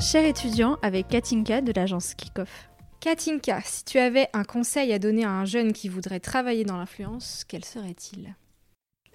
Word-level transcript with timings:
Cher 0.00 0.24
étudiant, 0.24 0.78
avec 0.80 1.08
Katinka 1.08 1.60
de 1.60 1.72
l'agence 1.72 2.14
Kickoff. 2.14 2.70
Katinka, 3.00 3.60
si 3.62 3.84
tu 3.84 3.98
avais 3.98 4.28
un 4.32 4.44
conseil 4.44 4.94
à 4.94 4.98
donner 4.98 5.24
à 5.24 5.30
un 5.30 5.44
jeune 5.44 5.74
qui 5.74 5.90
voudrait 5.90 6.20
travailler 6.20 6.64
dans 6.64 6.78
l'influence, 6.78 7.44
quel 7.46 7.64
serait-il? 7.66 8.34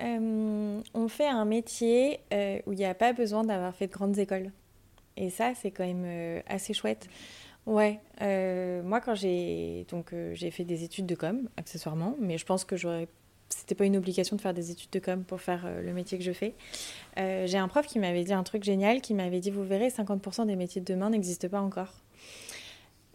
Euh, 0.00 0.80
on 0.92 1.08
fait 1.08 1.26
un 1.26 1.46
métier 1.46 2.20
euh, 2.32 2.58
où 2.66 2.72
il 2.72 2.78
n'y 2.78 2.84
a 2.84 2.94
pas 2.94 3.14
besoin 3.14 3.42
d'avoir 3.42 3.74
fait 3.74 3.86
de 3.86 3.92
grandes 3.92 4.18
écoles. 4.18 4.52
Et 5.16 5.30
ça, 5.30 5.52
c'est 5.54 5.70
quand 5.70 5.86
même 5.86 6.04
euh, 6.04 6.40
assez 6.46 6.74
chouette. 6.74 7.08
Ouais, 7.64 7.98
euh, 8.22 8.80
moi 8.84 9.00
quand 9.00 9.16
j'ai 9.16 9.86
donc 9.90 10.12
euh, 10.12 10.32
j'ai 10.34 10.52
fait 10.52 10.62
des 10.64 10.84
études 10.84 11.06
de 11.06 11.16
com 11.16 11.48
accessoirement, 11.56 12.14
mais 12.20 12.38
je 12.38 12.44
pense 12.44 12.64
que 12.64 12.76
j'aurais 12.76 13.08
c'était 13.48 13.74
pas 13.74 13.84
une 13.84 13.96
obligation 13.96 14.36
de 14.36 14.40
faire 14.40 14.54
des 14.54 14.70
études 14.70 14.90
de 14.90 14.98
com 14.98 15.24
pour 15.24 15.40
faire 15.40 15.64
euh, 15.66 15.82
le 15.82 15.92
métier 15.92 16.18
que 16.18 16.24
je 16.24 16.32
fais. 16.32 16.54
Euh, 17.18 17.46
j'ai 17.46 17.58
un 17.58 17.68
prof 17.68 17.86
qui 17.86 17.98
m'avait 17.98 18.24
dit 18.24 18.32
un 18.32 18.42
truc 18.42 18.64
génial, 18.64 19.00
qui 19.00 19.14
m'avait 19.14 19.40
dit 19.40 19.50
vous 19.50 19.64
verrez 19.64 19.88
50% 19.88 20.46
des 20.46 20.56
métiers 20.56 20.80
de 20.80 20.86
demain 20.92 21.10
n'existent 21.10 21.48
pas 21.48 21.60
encore. 21.60 21.92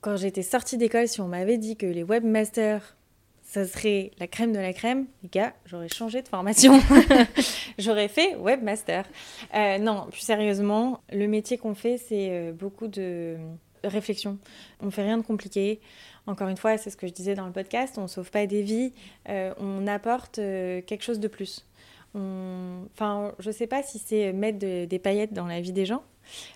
Quand 0.00 0.16
j'étais 0.16 0.42
sortie 0.42 0.76
d'école, 0.76 1.08
si 1.08 1.20
on 1.20 1.28
m'avait 1.28 1.58
dit 1.58 1.76
que 1.76 1.86
les 1.86 2.02
webmasters 2.02 2.96
ça 3.42 3.64
serait 3.64 4.10
la 4.18 4.26
crème 4.26 4.52
de 4.52 4.58
la 4.58 4.72
crème, 4.72 5.06
les 5.22 5.28
gars, 5.28 5.54
j'aurais 5.66 5.88
changé 5.88 6.20
de 6.20 6.26
formation. 6.26 6.80
j'aurais 7.78 8.08
fait 8.08 8.34
webmaster. 8.34 9.06
Euh, 9.54 9.78
non, 9.78 10.08
plus 10.10 10.20
sérieusement, 10.20 11.00
le 11.12 11.28
métier 11.28 11.56
qu'on 11.56 11.76
fait, 11.76 11.96
c'est 11.96 12.52
beaucoup 12.52 12.88
de 12.88 13.36
réflexion. 13.84 14.38
On 14.80 14.90
fait 14.90 15.04
rien 15.04 15.16
de 15.16 15.22
compliqué. 15.22 15.80
Encore 16.26 16.48
une 16.48 16.56
fois, 16.56 16.76
c'est 16.76 16.90
ce 16.90 16.96
que 16.96 17.06
je 17.06 17.12
disais 17.12 17.34
dans 17.34 17.46
le 17.46 17.52
podcast, 17.52 17.98
on 17.98 18.08
sauve 18.08 18.30
pas 18.30 18.46
des 18.46 18.62
vies, 18.62 18.92
euh, 19.28 19.54
on 19.58 19.86
apporte 19.86 20.38
euh, 20.38 20.82
quelque 20.82 21.02
chose 21.02 21.20
de 21.20 21.28
plus. 21.28 21.64
Enfin, 22.16 23.32
je 23.38 23.50
sais 23.50 23.66
pas 23.66 23.82
si 23.82 23.98
c'est 23.98 24.32
mettre 24.32 24.58
de- 24.58 24.86
des 24.86 24.98
paillettes 24.98 25.32
dans 25.32 25.46
la 25.46 25.60
vie 25.60 25.72
des 25.72 25.84
gens. 25.84 26.02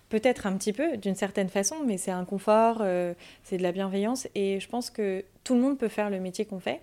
Peut-être 0.08 0.46
un 0.46 0.56
petit 0.56 0.72
peu, 0.72 0.96
d'une 0.96 1.14
certaine 1.14 1.48
façon, 1.48 1.76
mais 1.86 1.96
c'est 1.96 2.10
un 2.10 2.24
confort, 2.24 2.78
euh, 2.80 3.14
c'est 3.44 3.56
de 3.56 3.62
la 3.62 3.70
bienveillance. 3.70 4.26
Et 4.34 4.58
je 4.58 4.68
pense 4.68 4.90
que 4.90 5.24
tout 5.44 5.54
le 5.54 5.60
monde 5.60 5.78
peut 5.78 5.88
faire 5.88 6.10
le 6.10 6.18
métier 6.18 6.44
qu'on 6.44 6.58
fait. 6.58 6.80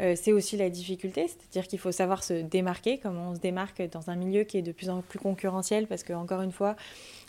Euh, 0.00 0.14
c'est 0.16 0.32
aussi 0.32 0.56
la 0.56 0.70
difficulté, 0.70 1.26
c'est-à-dire 1.28 1.68
qu'il 1.68 1.78
faut 1.78 1.92
savoir 1.92 2.24
se 2.24 2.34
démarquer, 2.34 2.96
comme 2.96 3.18
on 3.18 3.34
se 3.34 3.40
démarque 3.40 3.82
dans 3.90 4.08
un 4.08 4.16
milieu 4.16 4.44
qui 4.44 4.56
est 4.56 4.62
de 4.62 4.72
plus 4.72 4.88
en 4.88 5.02
plus 5.02 5.18
concurrentiel, 5.18 5.86
parce 5.86 6.04
que, 6.04 6.14
encore 6.14 6.40
une 6.40 6.52
fois, 6.52 6.76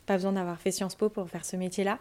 pas 0.05 0.13
besoin 0.15 0.33
d'avoir 0.33 0.59
fait 0.59 0.71
Sciences 0.71 0.95
Po 0.95 1.09
pour 1.09 1.27
faire 1.29 1.43
ce 1.43 1.57
métier-là. 1.57 1.99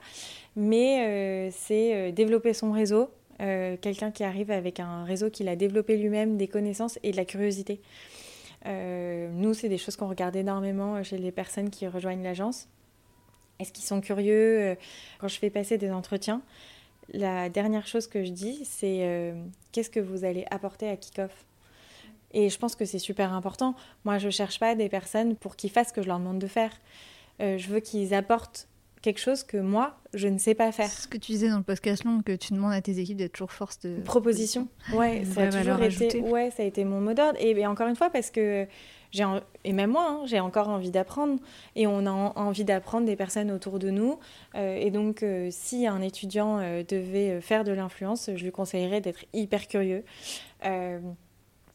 Mais 0.54 1.06
euh, 1.06 1.50
c'est 1.52 2.12
développer 2.12 2.52
son 2.52 2.70
réseau, 2.72 3.10
quelqu'un 3.38 4.12
qui 4.12 4.22
arrive 4.22 4.52
avec 4.52 4.78
un 4.78 5.02
réseau 5.02 5.28
qu'il 5.28 5.48
a 5.48 5.56
développé 5.56 5.96
lui-même, 5.96 6.36
des 6.36 6.46
connaissances 6.46 7.00
et 7.02 7.10
de 7.10 7.16
la 7.16 7.24
curiosité. 7.24 7.80
Euh, 8.66 9.28
nous, 9.32 9.54
c'est 9.54 9.68
des 9.68 9.78
choses 9.78 9.96
qu'on 9.96 10.08
regarde 10.08 10.36
énormément 10.36 11.02
chez 11.02 11.18
les 11.18 11.32
personnes 11.32 11.70
qui 11.70 11.86
rejoignent 11.86 12.22
l'agence. 12.22 12.68
Est-ce 13.58 13.72
qu'ils 13.72 13.84
sont 13.84 14.00
curieux 14.00 14.60
euh, 14.60 14.74
Quand 15.18 15.28
je 15.28 15.38
fais 15.38 15.50
passer 15.50 15.78
des 15.78 15.90
entretiens, 15.90 16.42
la 17.12 17.48
dernière 17.48 17.86
chose 17.86 18.06
que 18.06 18.24
je 18.24 18.30
dis, 18.30 18.64
c'est 18.64 18.98
euh, 19.02 19.34
qu'est-ce 19.72 19.90
que 19.90 20.00
vous 20.00 20.24
allez 20.24 20.46
apporter 20.50 20.88
à 20.88 20.96
Kickoff? 20.96 21.44
Et 22.32 22.48
je 22.48 22.58
pense 22.58 22.74
que 22.74 22.84
c'est 22.84 22.98
super 22.98 23.32
important. 23.32 23.74
Moi, 24.04 24.18
je 24.18 24.26
ne 24.26 24.30
cherche 24.30 24.58
pas 24.58 24.74
des 24.74 24.88
personnes 24.88 25.36
pour 25.36 25.56
qu'ils 25.56 25.70
fassent 25.70 25.88
ce 25.88 25.92
que 25.92 26.02
je 26.02 26.08
leur 26.08 26.18
demande 26.18 26.38
de 26.38 26.46
faire. 26.46 26.72
Euh, 27.40 27.58
je 27.58 27.68
veux 27.68 27.80
qu'ils 27.80 28.14
apportent 28.14 28.68
quelque 29.02 29.18
chose 29.20 29.42
que 29.42 29.56
moi, 29.58 29.96
je 30.14 30.28
ne 30.28 30.38
sais 30.38 30.54
pas 30.54 30.72
faire. 30.72 30.88
Ce 30.88 31.06
que 31.08 31.18
tu 31.18 31.32
disais 31.32 31.48
dans 31.48 31.58
le 31.58 31.62
podcast 31.62 32.04
long, 32.04 32.22
que 32.22 32.34
tu 32.36 32.52
demandes 32.54 32.72
à 32.72 32.80
tes 32.80 32.98
équipes 32.98 33.16
d'être 33.18 33.32
toujours 33.32 33.52
force 33.52 33.78
de 33.80 34.00
Proposition. 34.00 34.68
Ouais, 34.94 35.24
ça 35.24 35.42
a 35.42 35.44
toujours 35.58 35.76
été, 36.06 36.20
ouais, 36.30 36.50
ça 36.50 36.62
a 36.62 36.66
été 36.66 36.84
mon 36.84 37.00
mot 37.00 37.12
d'ordre. 37.12 37.36
Et, 37.40 37.50
et 37.50 37.66
encore 37.66 37.88
une 37.88 37.96
fois, 37.96 38.10
parce 38.10 38.30
que 38.30 38.66
j'ai, 39.10 39.24
en- 39.24 39.40
et 39.64 39.72
même 39.72 39.90
moi, 39.90 40.06
hein, 40.08 40.20
j'ai 40.26 40.40
encore 40.40 40.68
envie 40.68 40.90
d'apprendre. 40.90 41.38
Et 41.76 41.86
on 41.86 42.06
a 42.06 42.10
en- 42.10 42.32
envie 42.36 42.64
d'apprendre 42.64 43.04
des 43.06 43.16
personnes 43.16 43.50
autour 43.50 43.78
de 43.78 43.90
nous. 43.90 44.18
Euh, 44.54 44.76
et 44.76 44.90
donc, 44.90 45.22
euh, 45.22 45.48
si 45.50 45.86
un 45.86 46.00
étudiant 46.00 46.58
euh, 46.60 46.82
devait 46.88 47.40
faire 47.40 47.64
de 47.64 47.72
l'influence, 47.72 48.30
je 48.34 48.42
lui 48.44 48.52
conseillerais 48.52 49.00
d'être 49.00 49.24
hyper 49.34 49.66
curieux. 49.68 50.04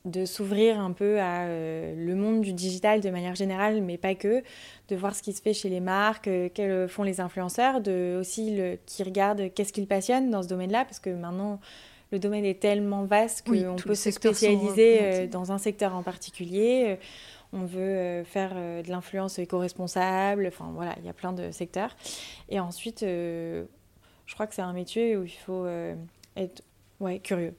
De 0.05 0.25
s'ouvrir 0.25 0.79
un 0.79 0.91
peu 0.91 1.19
à 1.19 1.41
euh, 1.41 1.93
le 1.95 2.15
monde 2.15 2.41
du 2.41 2.53
digital 2.53 3.01
de 3.01 3.09
manière 3.09 3.35
générale, 3.35 3.81
mais 3.81 3.97
pas 3.97 4.15
que, 4.15 4.43
de 4.87 4.95
voir 4.95 5.15
ce 5.15 5.21
qui 5.21 5.33
se 5.33 5.41
fait 5.41 5.53
chez 5.53 5.69
les 5.69 5.79
marques, 5.79 6.27
euh, 6.27 6.49
qu'elles 6.49 6.87
font 6.87 7.03
les 7.03 7.19
influenceurs, 7.19 7.81
de 7.81 8.17
aussi 8.19 8.55
le, 8.55 8.77
qui 8.85 9.03
regardent 9.03 9.51
qu'est-ce 9.53 9.73
qu'ils 9.73 9.87
passionnent 9.87 10.29
dans 10.29 10.43
ce 10.43 10.47
domaine-là, 10.47 10.85
parce 10.85 10.99
que 10.99 11.09
maintenant 11.09 11.59
le 12.11 12.19
domaine 12.19 12.45
est 12.45 12.61
tellement 12.61 13.03
vaste 13.03 13.45
qu'on 13.45 13.51
Oui, 13.51 13.65
peut 13.83 13.95
se 13.95 14.11
spécialiser 14.11 14.99
euh, 15.01 15.27
dans 15.27 15.51
un 15.51 15.57
secteur 15.57 15.93
en 15.93 16.03
particulier. 16.03 16.97
On 17.53 17.65
veut 17.65 18.23
faire 18.25 18.55
de 18.55 18.89
l'influence 18.89 19.39
éco-responsable, 19.39 20.47
enfin 20.47 20.69
voilà, 20.73 20.93
il 20.99 21.05
y 21.05 21.09
a 21.09 21.13
plein 21.13 21.31
de 21.31 21.51
secteurs. 21.51 21.95
Et 22.49 22.59
ensuite, 22.59 22.99
je 23.01 23.65
crois 24.33 24.47
que 24.47 24.53
c'est 24.53 24.61
un 24.61 24.73
métier 24.73 25.15
où 25.15 25.23
il 25.23 25.29
faut 25.29 25.65
être 26.35 26.61
ouais, 26.99 27.19
curieux, 27.19 27.53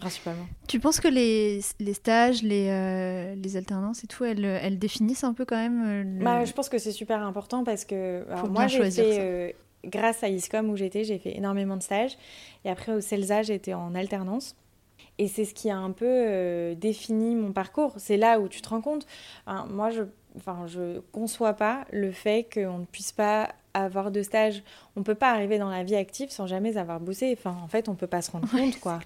principalement. 0.00 0.46
Tu 0.66 0.80
penses 0.80 0.98
que 1.00 1.08
les, 1.08 1.60
les 1.78 1.94
stages, 1.94 2.42
les, 2.42 2.68
euh, 2.70 3.34
les 3.36 3.56
alternances 3.56 4.02
et 4.02 4.06
tout, 4.06 4.24
elles, 4.24 4.44
elles 4.44 4.78
définissent 4.78 5.22
un 5.24 5.34
peu 5.34 5.44
quand 5.44 5.56
même 5.56 5.84
euh, 5.86 6.02
le- 6.18 6.24
Bah, 6.24 6.44
je 6.44 6.52
pense 6.52 6.68
que 6.68 6.78
c'est 6.78 6.92
super 6.92 7.22
important 7.22 7.62
parce 7.62 7.84
que 7.84 8.24
alors, 8.28 8.50
moi 8.50 8.66
j'ai 8.68 8.90
fait 8.90 9.18
euh, 9.20 9.52
grâce 9.84 10.22
à 10.24 10.28
ISCOM 10.28 10.68
où 10.70 10.76
j'étais, 10.76 11.04
j'ai 11.04 11.18
fait 11.18 11.36
énormément 11.36 11.76
de 11.76 11.82
stages 11.82 12.16
et 12.64 12.70
après 12.70 12.92
au 12.92 13.00
CELSA 13.00 13.42
j'étais 13.42 13.74
en 13.74 13.94
alternance. 13.94 14.56
Et 15.18 15.28
c'est 15.28 15.44
ce 15.44 15.52
qui 15.54 15.68
a 15.70 15.76
un 15.76 15.90
peu 15.90 16.06
euh, 16.08 16.74
défini 16.74 17.34
mon 17.34 17.52
parcours. 17.52 17.92
C'est 17.98 18.16
là 18.16 18.40
où 18.40 18.48
tu 18.48 18.62
te 18.62 18.68
rends 18.70 18.80
compte. 18.80 19.06
Hein, 19.46 19.66
moi, 19.70 19.90
je 19.90 20.02
enfin, 20.36 20.66
je 20.66 21.00
conçois 21.12 21.52
pas 21.54 21.84
le 21.90 22.10
fait 22.10 22.48
qu'on 22.54 22.78
ne 22.78 22.84
puisse 22.86 23.12
pas 23.12 23.50
avoir 23.74 24.10
de 24.10 24.22
stage. 24.22 24.62
On 24.96 25.02
peut 25.02 25.14
pas 25.14 25.30
arriver 25.30 25.58
dans 25.58 25.70
la 25.70 25.82
vie 25.84 25.96
active 25.96 26.30
sans 26.30 26.46
jamais 26.46 26.76
avoir 26.76 27.00
bossé. 27.00 27.34
Enfin, 27.36 27.56
en 27.62 27.68
fait, 27.68 27.88
on 27.88 27.94
peut 27.94 28.06
pas 28.06 28.22
se 28.22 28.30
rendre 28.30 28.48
Ouais, 28.54 28.62
compte, 28.62 28.80
quoi. 28.80 29.00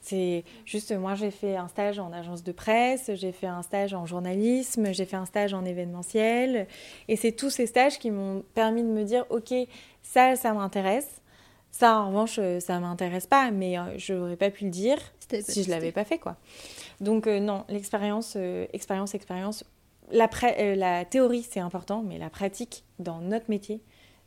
C'est 0.00 0.44
juste, 0.64 0.92
moi, 0.92 1.14
j'ai 1.14 1.30
fait 1.30 1.56
un 1.56 1.68
stage 1.68 1.98
en 1.98 2.12
agence 2.12 2.42
de 2.42 2.52
presse, 2.52 3.10
j'ai 3.14 3.32
fait 3.32 3.46
un 3.46 3.62
stage 3.62 3.94
en 3.94 4.06
journalisme, 4.06 4.92
j'ai 4.92 5.04
fait 5.04 5.16
un 5.16 5.26
stage 5.26 5.54
en 5.54 5.64
événementiel. 5.64 6.66
Et 7.08 7.16
c'est 7.16 7.32
tous 7.32 7.50
ces 7.50 7.66
stages 7.66 7.98
qui 7.98 8.10
m'ont 8.10 8.42
permis 8.54 8.82
de 8.82 8.88
me 8.88 9.04
dire, 9.04 9.24
OK, 9.30 9.52
ça, 10.02 10.36
ça 10.36 10.52
m'intéresse. 10.52 11.08
Ça, 11.70 12.00
en 12.00 12.08
revanche, 12.08 12.38
euh, 12.38 12.58
ça 12.58 12.80
m'intéresse 12.80 13.26
pas, 13.26 13.50
mais 13.52 13.78
euh, 13.78 13.82
je 13.96 14.12
n'aurais 14.12 14.36
pas 14.36 14.50
pu 14.50 14.64
le 14.64 14.70
dire 14.70 14.98
si 15.38 15.62
je 15.62 15.70
l'avais 15.70 15.92
pas 15.92 16.04
fait, 16.04 16.18
quoi. 16.18 16.36
Donc, 17.00 17.26
euh, 17.26 17.40
non, 17.40 17.64
l'expérience, 17.68 18.34
euh, 18.36 18.66
expérience, 18.72 19.14
expérience. 19.14 19.64
Euh, 20.12 20.74
la 20.74 21.04
théorie, 21.04 21.46
c'est 21.48 21.60
important, 21.60 22.02
mais 22.02 22.18
la 22.18 22.30
pratique 22.30 22.84
dans 22.98 23.20
notre 23.20 23.48
métier, 23.48 23.80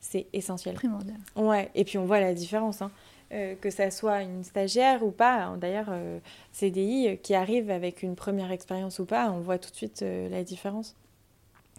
c'est 0.04 0.28
essentiel. 0.34 0.76
primordial. 0.76 1.18
Ouais, 1.36 1.72
et 1.76 1.86
puis 1.86 1.98
on 1.98 2.06
voit 2.06 2.20
la 2.20 2.34
différence, 2.34 2.82
hein. 2.82 2.92
Euh, 3.32 3.56
que 3.56 3.72
ça 3.72 3.90
soit 3.90 4.22
une 4.22 4.44
stagiaire 4.44 5.04
ou 5.04 5.10
pas. 5.10 5.56
D'ailleurs, 5.58 5.88
euh, 5.90 6.20
CDI 6.52 7.08
euh, 7.08 7.16
qui 7.16 7.34
arrive 7.34 7.72
avec 7.72 8.04
une 8.04 8.16
première 8.16 8.52
expérience 8.52 9.00
ou 9.00 9.06
pas, 9.06 9.32
on 9.32 9.40
voit 9.40 9.58
tout 9.58 9.72
de 9.72 9.76
suite 9.76 10.04
euh, 10.04 10.30
la 10.30 10.44
différence. 10.44 10.96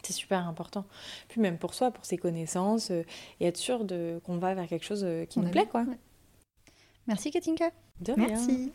C'est 0.03 0.15
super 0.15 0.49
important. 0.49 0.85
Puis 1.29 1.41
même 1.41 1.59
pour 1.59 1.75
soi, 1.75 1.93
pour 1.93 2.05
ses 2.05 2.17
connaissances, 2.17 2.91
euh, 2.91 3.05
et 3.39 3.47
être 3.47 3.57
sûr 3.57 3.85
de, 3.85 4.21
qu'on 4.25 4.39
va 4.39 4.55
vers 4.55 4.67
quelque 4.67 4.85
chose 4.85 5.05
euh, 5.05 5.27
qui 5.27 5.39
On 5.39 5.43
nous 5.43 5.51
plaît, 5.51 5.67
quoi. 5.67 5.83
Ouais. 5.83 5.99
Merci 7.07 7.31
Katinka. 7.31 7.71
De 8.01 8.15
rien. 8.15 8.27
Merci. 8.27 8.73